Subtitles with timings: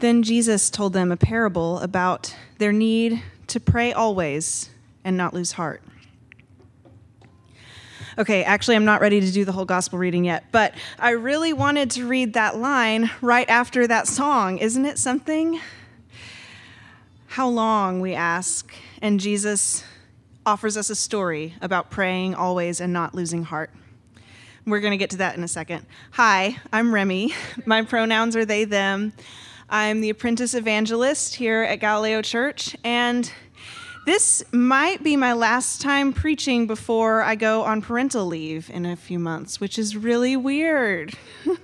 [0.00, 4.70] Then Jesus told them a parable about their need to pray always
[5.04, 5.82] and not lose heart.
[8.16, 11.52] Okay, actually, I'm not ready to do the whole gospel reading yet, but I really
[11.52, 14.58] wanted to read that line right after that song.
[14.58, 15.60] Isn't it something?
[17.26, 19.84] How long, we ask, and Jesus
[20.44, 23.70] offers us a story about praying always and not losing heart.
[24.66, 25.86] We're going to get to that in a second.
[26.12, 27.34] Hi, I'm Remy.
[27.66, 29.12] My pronouns are they, them.
[29.70, 33.30] I'm the apprentice evangelist here at Galileo Church, and
[34.06, 38.96] this might be my last time preaching before I go on parental leave in a
[38.96, 41.12] few months, which is really weird.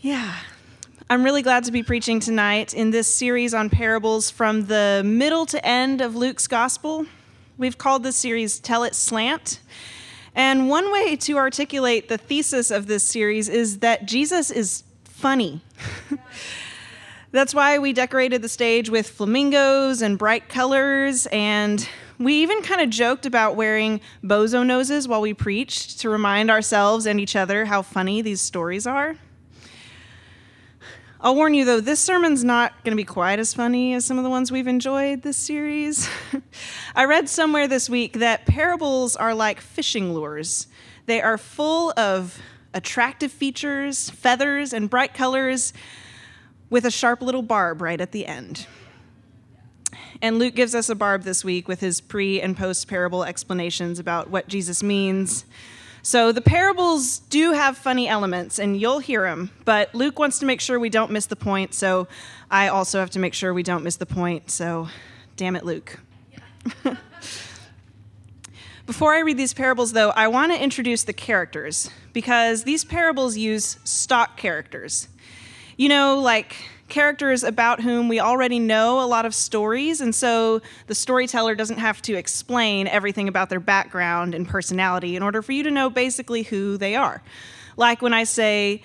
[0.00, 0.34] yeah.
[1.08, 5.46] I'm really glad to be preaching tonight in this series on parables from the middle
[5.46, 7.06] to end of Luke's gospel.
[7.56, 9.60] We've called this series Tell It Slant.
[10.34, 14.84] And one way to articulate the thesis of this series is that Jesus is
[15.20, 15.60] funny.
[17.30, 21.86] That's why we decorated the stage with flamingos and bright colors, and
[22.18, 27.04] we even kind of joked about wearing bozo noses while we preached to remind ourselves
[27.04, 29.16] and each other how funny these stories are.
[31.20, 34.16] I'll warn you though, this sermon's not going to be quite as funny as some
[34.16, 36.08] of the ones we've enjoyed this series.
[36.96, 40.66] I read somewhere this week that parables are like fishing lures,
[41.04, 42.40] they are full of
[42.74, 45.72] attractive features, feathers, and bright colors
[46.68, 48.66] with a sharp little barb right at the end.
[50.22, 53.98] And Luke gives us a barb this week with his pre and post parable explanations
[53.98, 55.44] about what Jesus means.
[56.02, 60.46] So the parables do have funny elements, and you'll hear them, but Luke wants to
[60.46, 62.08] make sure we don't miss the point, so
[62.50, 64.50] I also have to make sure we don't miss the point.
[64.50, 64.88] So,
[65.36, 65.98] damn it, Luke.
[68.90, 73.36] Before I read these parables, though, I want to introduce the characters because these parables
[73.36, 75.06] use stock characters.
[75.76, 76.56] You know, like
[76.88, 81.78] characters about whom we already know a lot of stories, and so the storyteller doesn't
[81.78, 85.88] have to explain everything about their background and personality in order for you to know
[85.88, 87.22] basically who they are.
[87.76, 88.82] Like when I say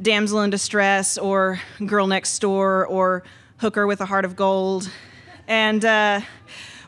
[0.00, 3.24] damsel in distress, or girl next door, or
[3.56, 4.88] hooker with a heart of gold.
[5.48, 6.20] And, uh,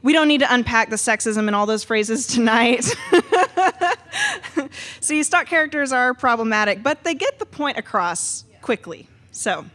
[0.03, 2.85] we don't need to unpack the sexism in all those phrases tonight.
[5.01, 9.09] See, stock characters are problematic, but they get the point across quickly.
[9.31, 9.67] So,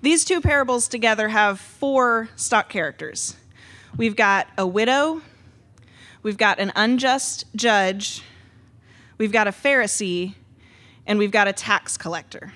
[0.00, 3.36] these two parables together have four stock characters.
[3.96, 5.22] We've got a widow,
[6.22, 8.22] we've got an unjust judge,
[9.18, 10.34] we've got a Pharisee,
[11.06, 12.52] and we've got a tax collector.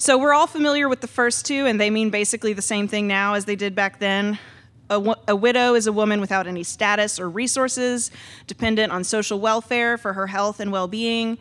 [0.00, 3.08] So we're all familiar with the first two, and they mean basically the same thing
[3.08, 4.38] now as they did back then.
[4.90, 8.12] A, a, widow is a woman without any status or resources,
[8.46, 11.36] dependent on social welfare for her health and well being.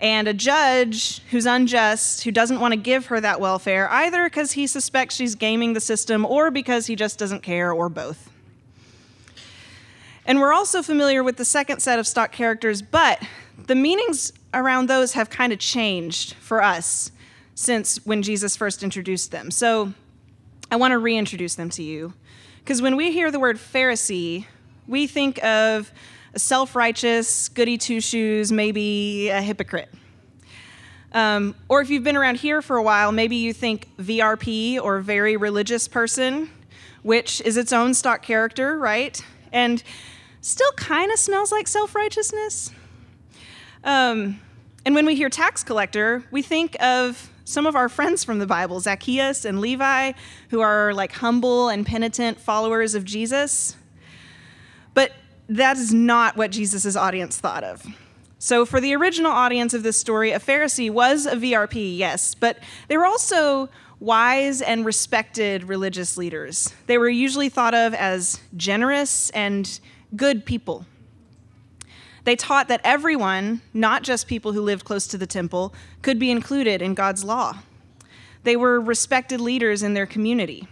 [0.00, 4.52] And a judge who's unjust, who doesn't want to give her that welfare, either because
[4.52, 8.28] he suspects she's gaming the system or because he just doesn't care, or both.
[10.26, 13.22] And we're also familiar with the second set of stock characters, but
[13.56, 17.12] the meanings around those have kind of changed for us
[17.54, 19.50] since when Jesus first introduced them.
[19.50, 19.92] So
[20.70, 22.14] I want to reintroduce them to you.
[22.58, 24.46] Because when we hear the word Pharisee,
[24.86, 25.92] we think of
[26.34, 29.90] a self righteous, goody two shoes, maybe a hypocrite.
[31.12, 34.98] Um, or if you've been around here for a while, maybe you think VRP or
[35.00, 36.50] very religious person,
[37.02, 39.24] which is its own stock character, right?
[39.52, 39.82] And
[40.40, 42.72] still kind of smells like self righteousness.
[43.84, 44.40] Um,
[44.84, 48.46] and when we hear tax collector, we think of some of our friends from the
[48.46, 50.12] Bible, Zacchaeus and Levi,
[50.50, 53.76] who are like humble and penitent followers of Jesus.
[54.94, 55.12] But
[55.48, 57.84] that is not what Jesus' audience thought of.
[58.38, 62.58] So, for the original audience of this story, a Pharisee was a VRP, yes, but
[62.88, 63.70] they were also
[64.00, 66.74] wise and respected religious leaders.
[66.86, 69.80] They were usually thought of as generous and
[70.14, 70.84] good people.
[72.24, 76.30] They taught that everyone, not just people who lived close to the temple, could be
[76.30, 77.58] included in God's law.
[78.42, 80.66] They were respected leaders in their community.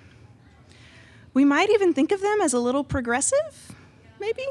[1.34, 3.72] We might even think of them as a little progressive,
[4.20, 4.44] maybe?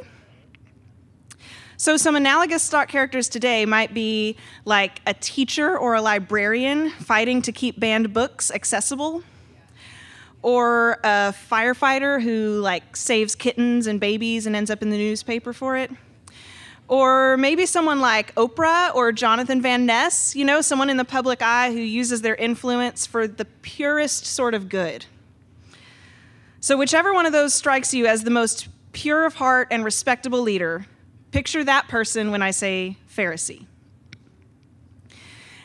[1.77, 7.41] So, some analogous stock characters today might be like a teacher or a librarian fighting
[7.43, 9.23] to keep banned books accessible,
[10.43, 15.53] or a firefighter who like saves kittens and babies and ends up in the newspaper
[15.53, 15.91] for it.
[16.91, 21.41] Or maybe someone like Oprah or Jonathan Van Ness, you know, someone in the public
[21.41, 25.05] eye who uses their influence for the purest sort of good.
[26.59, 30.41] So, whichever one of those strikes you as the most pure of heart and respectable
[30.41, 30.85] leader,
[31.31, 33.65] Picture that person when I say Pharisee.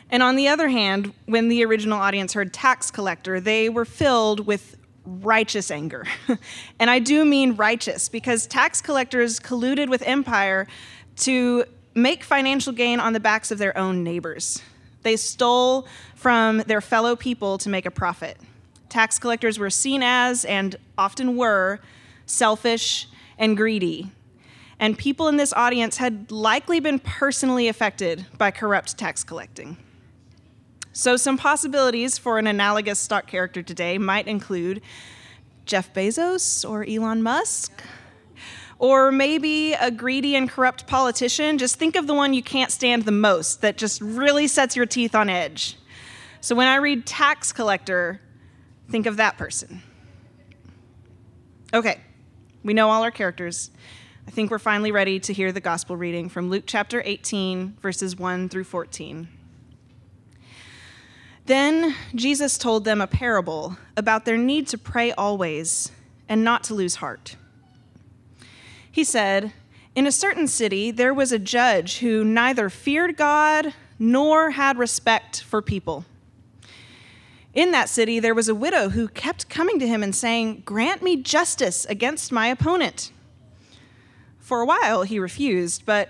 [0.09, 4.47] And on the other hand, when the original audience heard tax collector, they were filled
[4.47, 6.05] with righteous anger.
[6.79, 10.67] and I do mean righteous because tax collectors colluded with empire
[11.17, 14.61] to make financial gain on the backs of their own neighbors.
[15.03, 18.37] They stole from their fellow people to make a profit.
[18.89, 21.79] Tax collectors were seen as, and often were,
[22.25, 24.11] selfish and greedy
[24.79, 29.77] and people in this audience had likely been personally affected by corrupt tax collecting.
[30.93, 34.81] So, some possibilities for an analogous stock character today might include
[35.65, 37.83] Jeff Bezos or Elon Musk,
[38.79, 41.57] or maybe a greedy and corrupt politician.
[41.57, 44.85] Just think of the one you can't stand the most that just really sets your
[44.85, 45.77] teeth on edge.
[46.41, 48.21] So, when I read tax collector,
[48.89, 49.81] think of that person.
[51.73, 51.99] Okay,
[52.63, 53.71] we know all our characters.
[54.27, 58.17] I think we're finally ready to hear the gospel reading from Luke chapter 18, verses
[58.17, 59.27] 1 through 14.
[61.45, 65.91] Then Jesus told them a parable about their need to pray always
[66.27, 67.37] and not to lose heart.
[68.97, 69.53] He said,
[69.93, 75.43] In a certain city, there was a judge who neither feared God nor had respect
[75.43, 76.03] for people.
[77.53, 81.03] In that city, there was a widow who kept coming to him and saying, Grant
[81.03, 83.11] me justice against my opponent.
[84.39, 86.09] For a while, he refused, but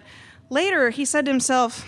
[0.49, 1.85] later he said to himself,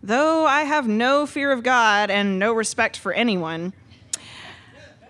[0.00, 3.72] Though I have no fear of God and no respect for anyone,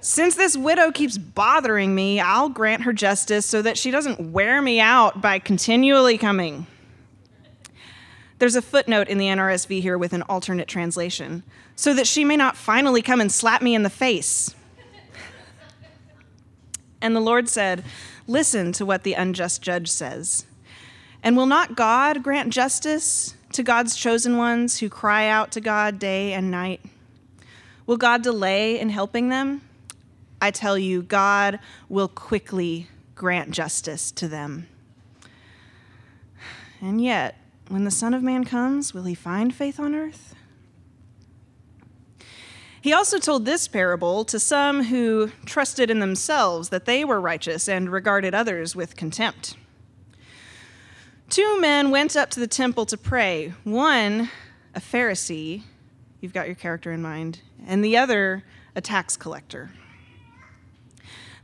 [0.03, 4.61] since this widow keeps bothering me, I'll grant her justice so that she doesn't wear
[4.61, 6.67] me out by continually coming.
[8.41, 11.45] There's a footnote in the NRSV here with an alternate translation,
[11.77, 14.57] so that she may not finally come and slap me in the face.
[17.01, 17.85] and the Lord said,
[18.27, 20.47] Listen to what the unjust judge says.
[21.23, 26.01] And will not God grant justice to God's chosen ones who cry out to God
[26.01, 26.81] day and night?
[27.87, 29.61] Will God delay in helping them?
[30.43, 34.67] I tell you, God will quickly grant justice to them.
[36.81, 40.35] And yet, when the Son of Man comes, will he find faith on earth?
[42.81, 47.69] He also told this parable to some who trusted in themselves that they were righteous
[47.69, 49.55] and regarded others with contempt.
[51.31, 54.29] Two men went up to the temple to pray one,
[54.75, 55.63] a Pharisee,
[56.21, 58.43] you've got your character in mind, and the other,
[58.75, 59.71] a tax collector.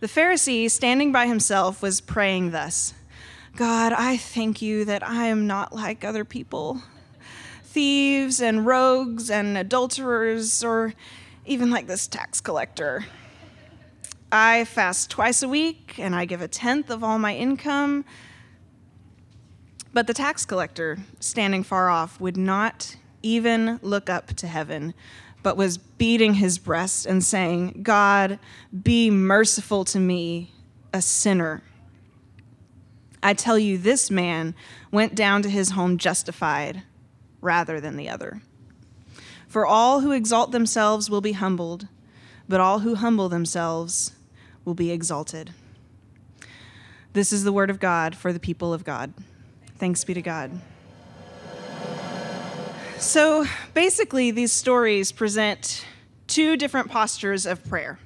[0.01, 2.95] The Pharisee, standing by himself, was praying thus
[3.57, 6.83] God, I thank you that I am not like other people,
[7.65, 10.95] thieves and rogues and adulterers, or
[11.47, 13.07] even like this tax collector.
[14.31, 18.05] I fast twice a week and I give a tenth of all my income.
[19.93, 22.95] But the tax collector, standing far off, would not
[23.25, 24.95] even look up to heaven,
[25.43, 28.39] but was beating his breast and saying, God,
[28.83, 30.51] be merciful to me,
[30.93, 31.63] a sinner.
[33.23, 34.55] I tell you, this man
[34.91, 36.83] went down to his home justified
[37.41, 38.43] rather than the other.
[39.47, 41.89] For all who exalt themselves will be humbled,
[42.49, 44.13] but all who humble themselves
[44.65, 45.53] will be exalted.
[47.15, 49.15] This is the word of God for the people of God.
[49.79, 50.61] Thanks be to God.
[53.01, 55.87] So basically, these stories present
[56.27, 58.01] two different postures of prayer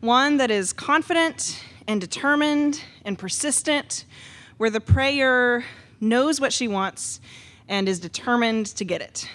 [0.00, 4.04] one that is confident and determined and persistent,
[4.58, 5.64] where the prayer
[6.00, 7.20] knows what she wants
[7.66, 9.26] and is determined to get it.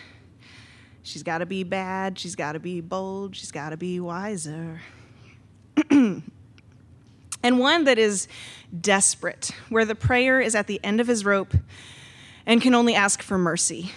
[1.01, 2.19] She's got to be bad.
[2.19, 3.35] She's got to be bold.
[3.35, 4.81] She's got to be wiser.
[5.89, 6.21] and
[7.43, 8.27] one that is
[8.79, 11.55] desperate, where the prayer is at the end of his rope
[12.45, 13.91] and can only ask for mercy.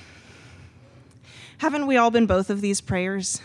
[1.60, 3.42] Haven't we all been both of these prayers?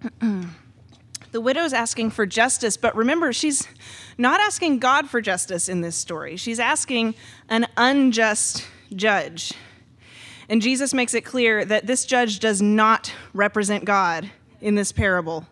[0.20, 3.68] the widow's asking for justice, but remember, she's
[4.16, 6.38] not asking God for justice in this story.
[6.38, 7.14] She's asking
[7.50, 9.52] an unjust judge.
[10.48, 14.30] And Jesus makes it clear that this judge does not represent God
[14.62, 15.46] in this parable.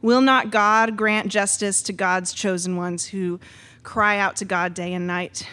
[0.00, 3.38] Will not God grant justice to God's chosen ones who
[3.82, 5.46] cry out to God day and night?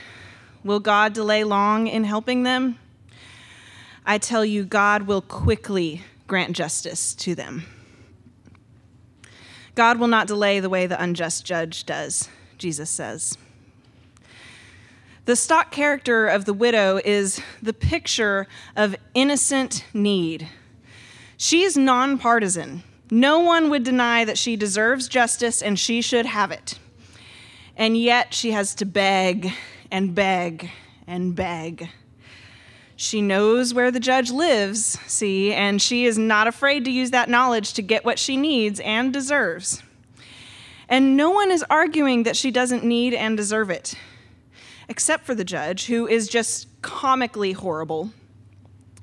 [0.63, 2.79] Will God delay long in helping them?
[4.05, 7.63] I tell you, God will quickly grant justice to them.
[9.75, 13.37] God will not delay the way the unjust judge does, Jesus says.
[15.25, 18.45] The stock character of the widow is the picture
[18.75, 20.49] of innocent need.
[21.37, 22.83] She's nonpartisan.
[23.09, 26.77] No one would deny that she deserves justice and she should have it.
[27.77, 29.53] And yet she has to beg
[29.89, 30.69] and beg
[31.07, 31.89] and beg.
[32.95, 37.29] She knows where the judge lives, see, and she is not afraid to use that
[37.29, 39.81] knowledge to get what she needs and deserves.
[40.87, 43.95] And no one is arguing that she doesn't need and deserve it,
[44.87, 48.11] except for the judge, who is just comically horrible.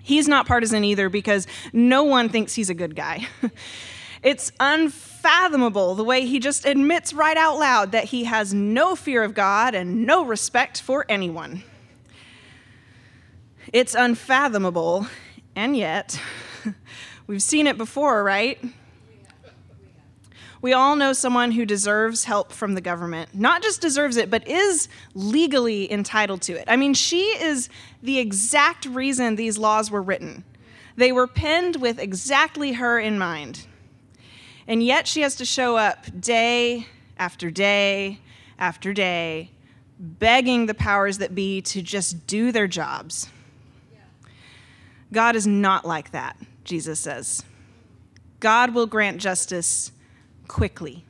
[0.02, 3.26] He's not partisan either because no one thinks he's a good guy.
[4.22, 9.24] it's unfathomable the way he just admits right out loud that he has no fear
[9.24, 11.64] of God and no respect for anyone.
[13.72, 15.06] It's unfathomable,
[15.54, 16.20] and yet,
[17.28, 18.58] we've seen it before, right?
[20.60, 23.32] We all know someone who deserves help from the government.
[23.32, 26.64] Not just deserves it, but is legally entitled to it.
[26.66, 27.68] I mean, she is
[28.02, 30.42] the exact reason these laws were written.
[30.96, 33.66] They were penned with exactly her in mind.
[34.66, 38.18] And yet she has to show up day after day
[38.58, 39.52] after day,
[39.98, 43.30] begging the powers that be to just do their jobs.
[45.12, 47.42] God is not like that, Jesus says.
[48.38, 49.92] God will grant justice
[50.48, 51.04] quickly.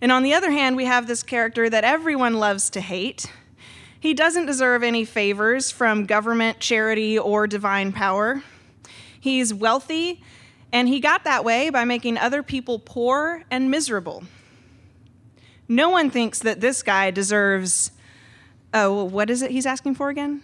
[0.00, 3.32] And on the other hand, we have this character that everyone loves to hate.
[3.98, 8.42] He doesn't deserve any favors from government, charity, or divine power.
[9.18, 10.22] He's wealthy,
[10.72, 14.24] and he got that way by making other people poor and miserable.
[15.66, 17.90] No one thinks that this guy deserves,
[18.74, 20.42] oh, what is it he's asking for again?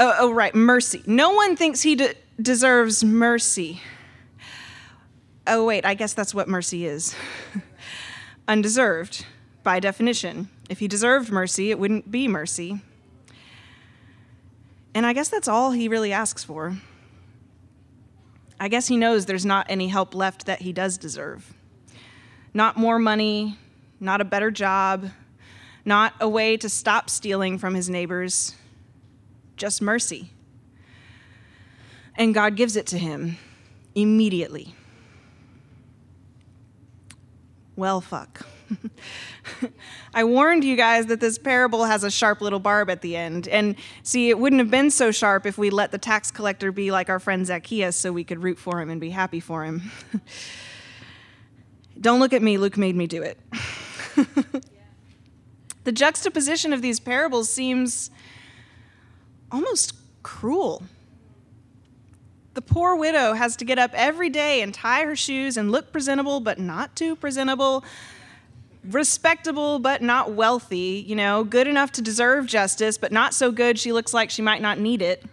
[0.00, 1.02] Oh, oh right, mercy.
[1.06, 3.80] No one thinks he de- deserves mercy.
[5.46, 7.14] Oh, wait, I guess that's what mercy is
[8.48, 9.26] undeserved,
[9.62, 10.48] by definition.
[10.68, 12.80] If he deserved mercy, it wouldn't be mercy.
[14.94, 16.76] And I guess that's all he really asks for.
[18.58, 21.52] I guess he knows there's not any help left that he does deserve.
[22.52, 23.58] Not more money,
[24.00, 25.10] not a better job,
[25.84, 28.54] not a way to stop stealing from his neighbors
[29.56, 30.30] just mercy.
[32.16, 33.38] And God gives it to him
[33.94, 34.74] immediately.
[37.76, 38.46] Well, fuck.
[40.14, 43.48] I warned you guys that this parable has a sharp little barb at the end.
[43.48, 46.90] And see, it wouldn't have been so sharp if we let the tax collector be
[46.90, 49.90] like our friend Zacchaeus so we could root for him and be happy for him.
[52.00, 53.38] Don't look at me, Luke made me do it.
[55.84, 58.10] the juxtaposition of these parables seems
[59.54, 59.94] almost
[60.24, 60.82] cruel.
[62.54, 65.92] The poor widow has to get up every day and tie her shoes and look
[65.92, 67.84] presentable, but not too presentable,
[68.84, 73.78] respectable, but not wealthy, you know, good enough to deserve justice, but not so good
[73.78, 75.24] she looks like she might not need it.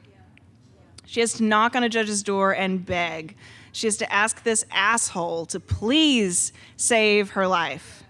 [1.05, 3.35] She has to knock on a judge's door and beg.
[3.71, 8.03] She has to ask this asshole to please save her life.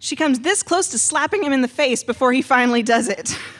[0.00, 3.38] She comes this close to slapping him in the face before he finally does it.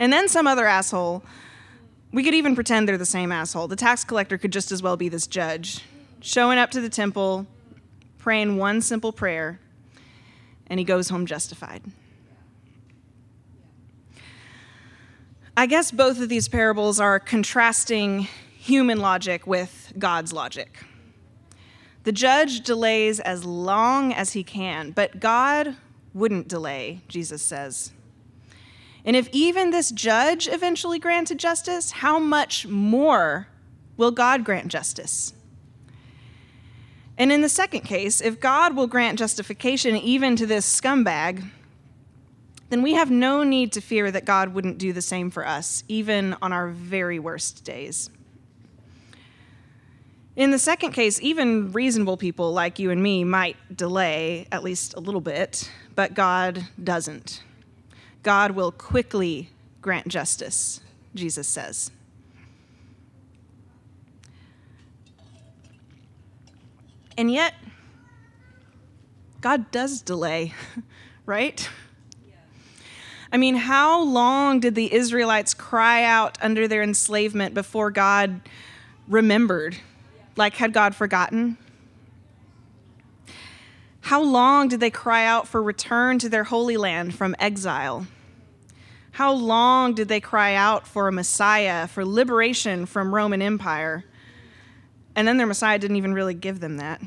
[0.00, 1.22] And then some other asshole.
[2.10, 3.68] We could even pretend they're the same asshole.
[3.68, 5.84] The tax collector could just as well be this judge,
[6.20, 7.46] showing up to the temple,
[8.18, 9.60] praying one simple prayer,
[10.66, 11.82] and he goes home justified.
[15.56, 18.26] I guess both of these parables are contrasting
[18.56, 20.78] human logic with God's logic.
[22.04, 25.76] The judge delays as long as he can, but God
[26.14, 27.92] wouldn't delay, Jesus says.
[29.04, 33.48] And if even this judge eventually granted justice, how much more
[33.96, 35.32] will God grant justice?
[37.16, 41.46] And in the second case, if God will grant justification even to this scumbag,
[42.70, 45.84] then we have no need to fear that God wouldn't do the same for us,
[45.88, 48.08] even on our very worst days.
[50.36, 54.94] In the second case, even reasonable people like you and me might delay at least
[54.94, 57.42] a little bit, but God doesn't.
[58.22, 59.50] God will quickly
[59.80, 60.80] grant justice,
[61.14, 61.90] Jesus says.
[67.16, 67.54] And yet,
[69.40, 70.54] God does delay,
[71.26, 71.68] right?
[73.32, 78.40] I mean, how long did the Israelites cry out under their enslavement before God
[79.06, 79.76] remembered?
[80.36, 81.56] Like, had God forgotten?
[84.02, 88.06] How long did they cry out for return to their holy land from exile?
[89.12, 94.04] How long did they cry out for a Messiah, for liberation from Roman Empire?
[95.14, 97.02] And then their Messiah didn't even really give them that.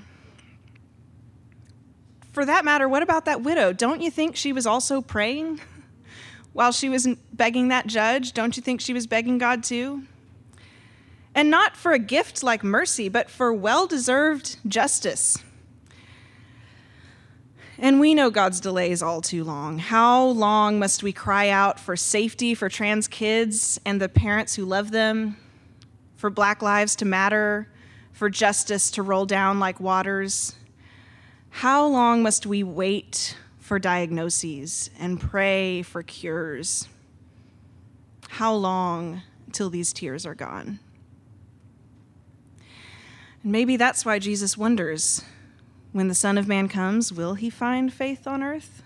[2.31, 3.73] For that matter, what about that widow?
[3.73, 5.61] Don't you think she was also praying
[6.53, 8.33] while she was begging that judge?
[8.33, 10.03] Don't you think she was begging God too?
[11.35, 15.37] And not for a gift like mercy, but for well deserved justice.
[17.83, 19.77] And we know God's delays all too long.
[19.77, 24.63] How long must we cry out for safety for trans kids and the parents who
[24.63, 25.35] love them,
[26.15, 27.67] for Black lives to matter,
[28.13, 30.55] for justice to roll down like waters?
[31.49, 36.87] How long must we wait for diagnoses and pray for cures?
[38.29, 40.79] How long till these tears are gone?
[43.43, 45.21] And maybe that's why Jesus wonders
[45.93, 48.83] when the Son of Man comes, will he find faith on earth?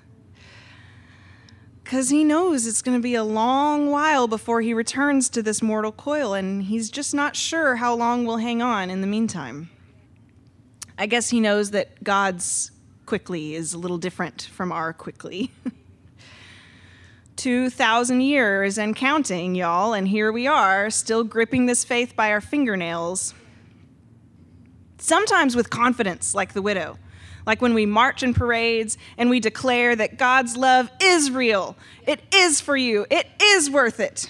[1.84, 5.62] Because he knows it's going to be a long while before he returns to this
[5.62, 9.70] mortal coil, and he's just not sure how long we'll hang on in the meantime.
[10.98, 12.72] I guess he knows that God's
[13.06, 15.50] quickly is a little different from our quickly.
[17.38, 22.42] 2,000 years and counting, y'all, and here we are, still gripping this faith by our
[22.42, 23.34] fingernails
[25.08, 27.00] sometimes with confidence, like the widow.
[27.46, 32.20] Like when we march in parades and we declare that God's love is real, it
[32.34, 34.30] is for you, it is worth it.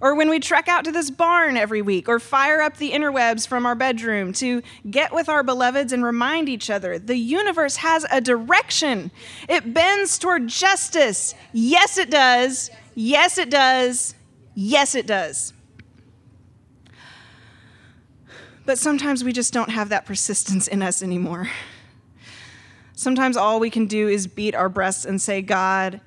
[0.00, 3.46] Or when we trek out to this barn every week or fire up the interwebs
[3.46, 8.06] from our bedroom to get with our beloveds and remind each other the universe has
[8.10, 9.10] a direction.
[9.48, 11.34] It bends toward justice.
[11.52, 12.70] Yes, it does.
[12.94, 14.14] Yes, it does.
[14.54, 15.52] Yes, it does.
[18.68, 21.48] But sometimes we just don't have that persistence in us anymore.
[22.92, 26.02] Sometimes all we can do is beat our breasts and say, God,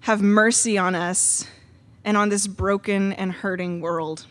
[0.00, 1.46] have mercy on us
[2.06, 4.24] and on this broken and hurting world.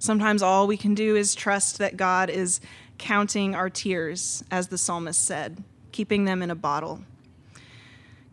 [0.00, 2.60] Sometimes all we can do is trust that God is
[2.98, 7.02] counting our tears, as the psalmist said, keeping them in a bottle,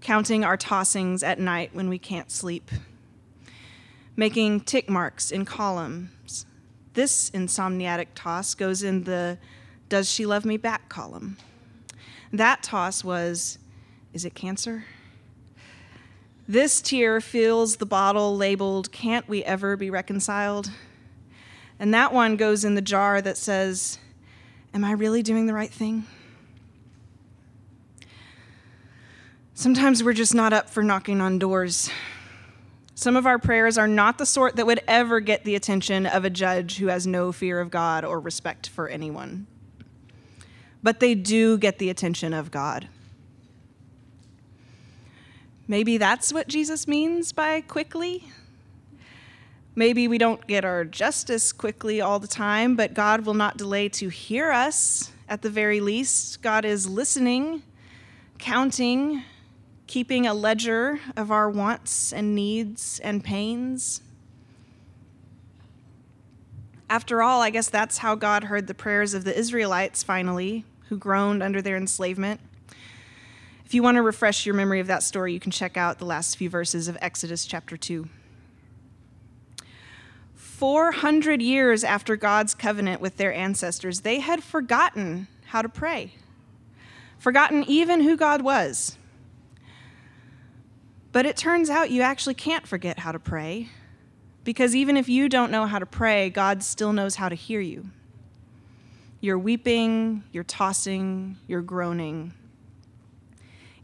[0.01, 2.71] counting our tossings at night when we can't sleep,
[4.15, 6.14] making tick marks in columns
[6.95, 9.37] this insomniatic toss goes in the
[9.89, 11.37] Does She Love Me Back column.
[12.33, 13.59] That toss was
[14.13, 14.85] Is it cancer?
[16.47, 20.71] This tear fills the bottle labeled Can't We Ever Be Reconciled?
[21.79, 23.99] And that one goes in the jar that says,
[24.73, 26.05] Am I really doing the right thing?
[29.53, 31.89] Sometimes we're just not up for knocking on doors.
[32.97, 36.23] Some of our prayers are not the sort that would ever get the attention of
[36.23, 39.47] a judge who has no fear of God or respect for anyone.
[40.81, 42.87] But they do get the attention of God.
[45.67, 48.29] Maybe that's what Jesus means by quickly.
[49.75, 53.89] Maybe we don't get our justice quickly all the time, but God will not delay
[53.89, 56.41] to hear us at the very least.
[56.41, 57.61] God is listening,
[58.37, 59.23] counting,
[59.87, 64.01] keeping a ledger of our wants and needs and pains.
[66.89, 70.97] After all, I guess that's how God heard the prayers of the Israelites finally, who
[70.97, 72.39] groaned under their enslavement.
[73.65, 76.05] If you want to refresh your memory of that story, you can check out the
[76.05, 78.07] last few verses of Exodus chapter 2.
[80.35, 86.13] 400 years after God's covenant with their ancestors, they had forgotten how to pray,
[87.17, 88.97] forgotten even who God was.
[91.15, 93.69] But it turns out you actually can't forget how to pray
[94.43, 97.61] because even if you don't know how to pray, God still knows how to hear
[97.61, 97.85] you.
[99.21, 102.33] You're weeping, you're tossing, you're groaning.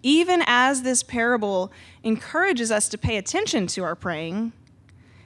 [0.03, 1.71] Even as this parable
[2.03, 4.51] encourages us to pay attention to our praying,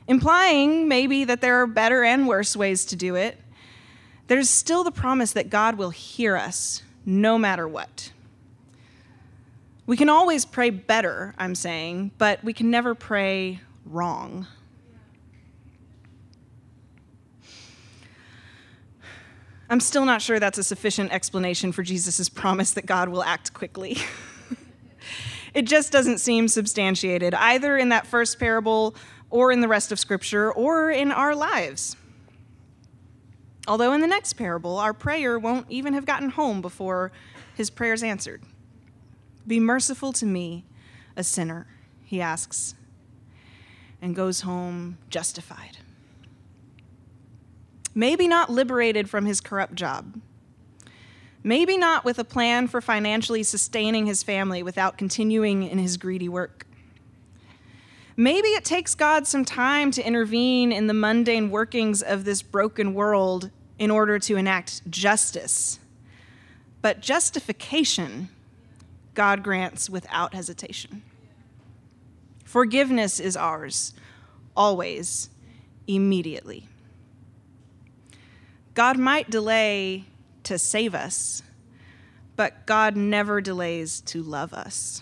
[0.08, 3.40] implying maybe that there are better and worse ways to do it,
[4.28, 8.12] there's still the promise that God will hear us no matter what.
[9.88, 14.48] We can always pray better, I'm saying, but we can never pray wrong.
[19.70, 23.54] I'm still not sure that's a sufficient explanation for Jesus' promise that God will act
[23.54, 23.98] quickly.
[25.54, 28.96] it just doesn't seem substantiated, either in that first parable
[29.30, 31.96] or in the rest of Scripture or in our lives.
[33.68, 37.12] Although in the next parable, our prayer won't even have gotten home before
[37.56, 38.44] his prayer's answered.
[39.48, 40.66] Be merciful to me,
[41.16, 41.68] a sinner,
[42.04, 42.76] he asks,
[44.02, 45.78] and goes home justified.
[47.94, 50.20] Maybe not liberated from his corrupt job,
[51.46, 56.28] Maybe not with a plan for financially sustaining his family without continuing in his greedy
[56.28, 56.66] work.
[58.18, 62.96] Maybe it takes God some time to intervene in the mundane workings of this broken
[62.96, 65.78] world in order to enact justice.
[66.82, 68.30] But justification,
[69.16, 71.02] God grants without hesitation.
[72.44, 73.94] Forgiveness is ours,
[74.56, 75.30] always,
[75.88, 76.68] immediately.
[78.74, 80.06] God might delay
[80.44, 81.42] to save us,
[82.36, 85.02] but God never delays to love us.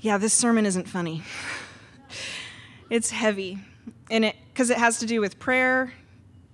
[0.00, 1.22] Yeah, this sermon isn't funny.
[2.90, 3.58] it's heavy,
[4.10, 5.92] and it because it has to do with prayer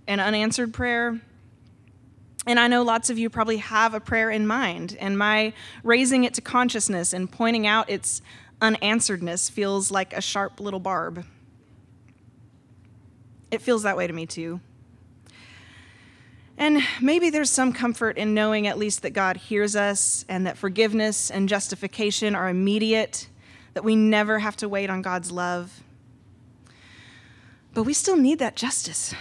[0.06, 1.20] and unanswered prayer.
[2.46, 5.52] And I know lots of you probably have a prayer in mind, and my
[5.84, 8.22] raising it to consciousness and pointing out its
[8.60, 11.24] unansweredness feels like a sharp little barb.
[13.50, 14.60] It feels that way to me too.
[16.56, 20.58] And maybe there's some comfort in knowing at least that God hears us and that
[20.58, 23.28] forgiveness and justification are immediate,
[23.72, 25.82] that we never have to wait on God's love.
[27.72, 29.14] But we still need that justice.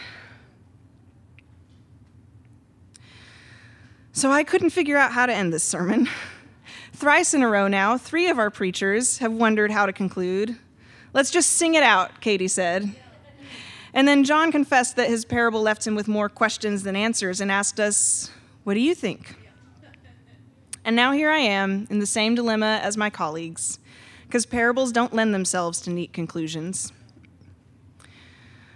[4.20, 6.10] So I couldn't figure out how to end this sermon.
[6.92, 10.58] Thrice in a row now, three of our preachers have wondered how to conclude.
[11.14, 12.94] Let's just sing it out, Katie said.
[13.94, 17.50] And then John confessed that his parable left him with more questions than answers and
[17.50, 18.30] asked us,
[18.66, 19.36] What do you think?
[20.84, 23.80] And now here I am in the same dilemma as my colleagues,
[24.28, 26.92] because parables don't lend themselves to neat conclusions.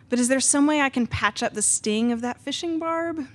[0.08, 3.28] But is there some way I can patch up the sting of that fishing barb?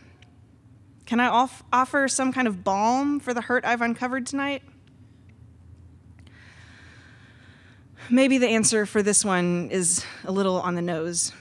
[1.09, 4.63] Can I off- offer some kind of balm for the hurt I've uncovered tonight?
[8.11, 11.33] Maybe the answer for this one is a little on the nose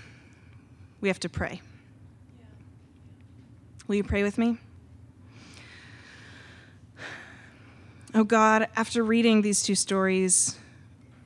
[1.02, 1.60] we have to pray.
[3.90, 4.58] Will you pray with me?
[8.16, 10.58] Oh God, after reading these two stories,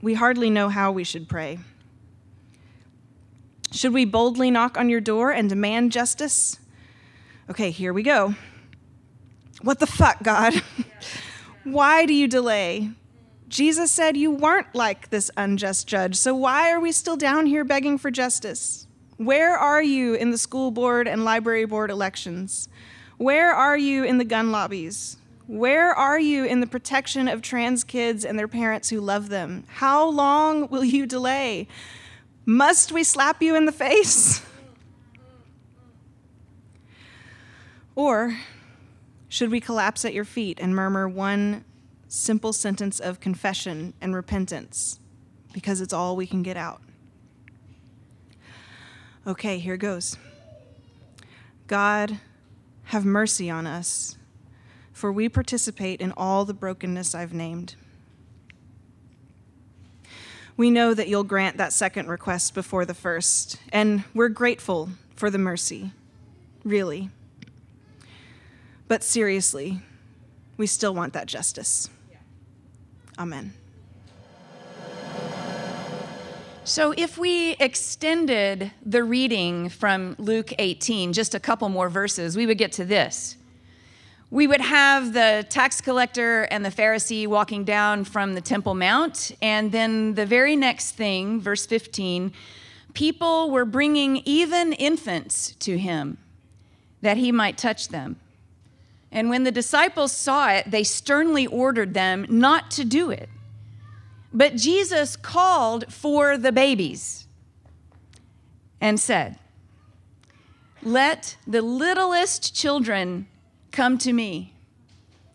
[0.02, 1.60] we hardly know how we should pray.
[3.72, 6.58] Should we boldly knock on your door and demand justice?
[7.50, 8.36] Okay, here we go.
[9.62, 10.54] What the fuck, God?
[11.64, 12.92] why do you delay?
[13.48, 17.66] Jesus said you weren't like this unjust judge, so why are we still down here
[17.66, 18.88] begging for justice?
[19.18, 22.70] Where are you in the school board and library board elections?
[23.18, 25.18] Where are you in the gun lobbies?
[25.48, 29.66] Where are you in the protection of trans kids and their parents who love them?
[29.68, 31.68] How long will you delay?
[32.46, 34.42] Must we slap you in the face?
[37.96, 38.38] Or
[39.28, 41.66] should we collapse at your feet and murmur one
[42.08, 45.00] simple sentence of confession and repentance
[45.54, 46.82] because it's all we can get out?
[49.26, 50.18] Okay, here goes.
[51.68, 52.20] God,
[52.86, 54.18] have mercy on us,
[54.92, 57.76] for we participate in all the brokenness I've named.
[60.58, 65.30] We know that you'll grant that second request before the first, and we're grateful for
[65.30, 65.92] the mercy,
[66.64, 67.10] really.
[68.92, 69.80] But seriously,
[70.58, 71.90] we still want that justice.
[73.18, 73.54] Amen.
[76.66, 82.46] So, if we extended the reading from Luke 18, just a couple more verses, we
[82.46, 83.38] would get to this.
[84.30, 89.32] We would have the tax collector and the Pharisee walking down from the Temple Mount.
[89.42, 92.34] And then the very next thing, verse 15,
[92.94, 96.18] people were bringing even infants to him
[97.00, 98.18] that he might touch them.
[99.12, 103.30] And when the disciples saw it, they sternly ordered them not to do it.
[104.34, 107.28] But Jesus called for the babies
[108.80, 109.38] and said,
[110.82, 113.28] Let the littlest children
[113.72, 114.54] come to me,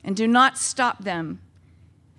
[0.03, 1.41] and do not stop them,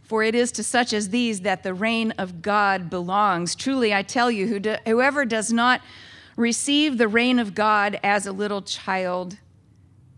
[0.04, 3.56] for it is to such as these that the reign of God belongs.
[3.56, 5.82] Truly, I tell you, whoever does not
[6.36, 9.38] receive the reign of God as a little child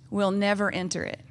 [0.10, 1.21] will never enter it.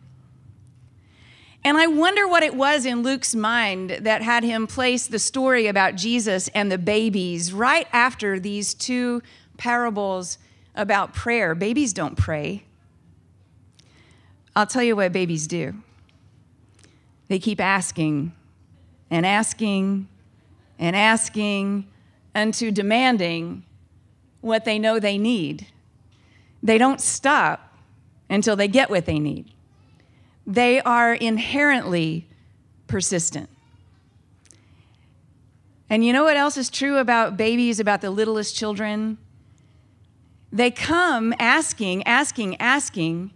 [1.69, 5.67] And I wonder what it was in Luke's mind that had him place the story
[5.67, 9.21] about Jesus and the babies right after these two
[9.59, 10.39] parables
[10.75, 11.55] about prayer.
[11.55, 12.65] Babies don't pray.
[14.57, 15.75] I'll tell you what babies do
[17.29, 18.33] they keep asking
[19.11, 20.09] and asking
[20.79, 21.87] and asking
[22.35, 23.63] unto demanding
[24.41, 25.67] what they know they need.
[26.63, 27.75] They don't stop
[28.31, 29.53] until they get what they need
[30.49, 32.27] they are inherently
[32.87, 33.51] persistent.
[35.91, 39.19] And you know what else is true about babies, about the littlest children?
[40.51, 43.31] They come asking, asking, asking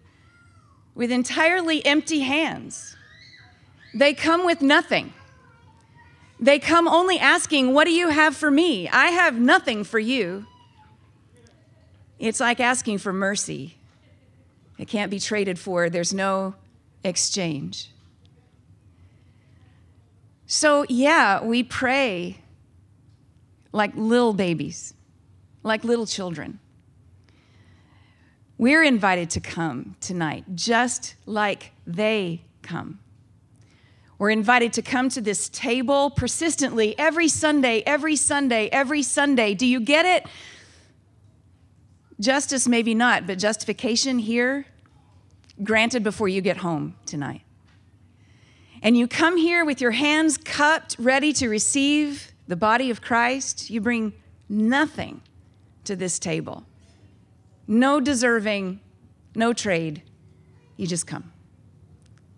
[0.95, 2.97] with entirely empty hands.
[3.95, 5.13] They come with nothing.
[6.41, 8.89] They come only asking, What do you have for me?
[8.89, 10.47] I have nothing for you.
[12.19, 13.77] It's like asking for mercy.
[14.79, 16.55] It can't be traded for, there's no
[17.05, 17.91] exchange.
[20.47, 22.39] So, yeah, we pray
[23.73, 24.95] like little babies,
[25.63, 26.59] like little children.
[28.59, 33.01] We're invited to come tonight, just like they come.
[34.19, 39.55] We're invited to come to this table persistently every Sunday, every Sunday, every Sunday.
[39.55, 40.27] Do you get it?
[42.21, 44.67] Justice, maybe not, but justification here,
[45.63, 47.43] granted before you get home tonight.
[48.83, 53.71] And you come here with your hands cupped, ready to receive the body of Christ.
[53.71, 54.13] You bring
[54.49, 55.23] nothing
[55.85, 56.65] to this table.
[57.67, 58.81] No deserving,
[59.35, 60.03] no trade.
[60.77, 61.33] You just come.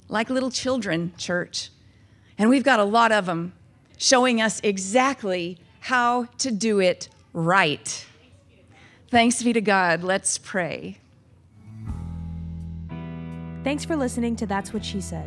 [0.08, 1.70] Like little children, church.
[2.36, 3.54] And we've got a lot of them
[3.96, 8.06] showing us exactly how to do it right.
[9.10, 10.02] Thanks be to God.
[10.02, 10.98] Let's pray.
[13.64, 15.26] Thanks for listening to That's What She Said.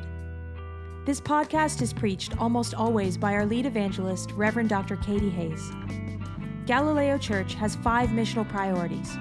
[1.06, 4.96] This podcast is preached almost always by our lead evangelist, Reverend Dr.
[4.98, 5.72] Katie Hays.
[6.68, 9.18] Galileo Church has five missional priorities.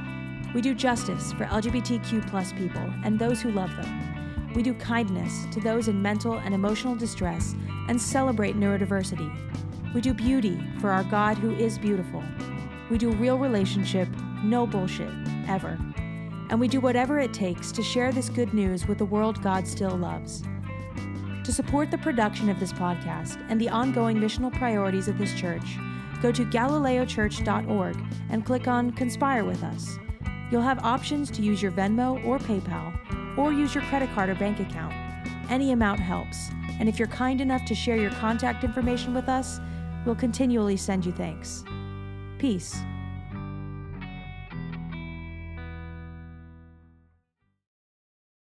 [0.54, 4.52] We do justice for LGBTQ plus people and those who love them.
[4.54, 7.54] We do kindness to those in mental and emotional distress
[7.88, 9.94] and celebrate neurodiversity.
[9.94, 12.22] We do beauty for our God who is beautiful.
[12.90, 14.08] We do real relationship,
[14.42, 15.10] no bullshit,
[15.48, 15.78] ever.
[16.48, 19.66] And we do whatever it takes to share this good news with the world God
[19.66, 20.42] still loves.
[21.44, 25.76] To support the production of this podcast and the ongoing missional priorities of this church,
[26.20, 27.96] go to galileochurch.org
[28.30, 29.98] and click on Conspire with Us.
[30.50, 34.34] You'll have options to use your Venmo or PayPal, or use your credit card or
[34.34, 34.94] bank account.
[35.50, 39.60] Any amount helps, and if you're kind enough to share your contact information with us,
[40.04, 41.64] we'll continually send you thanks.
[42.38, 42.76] Peace.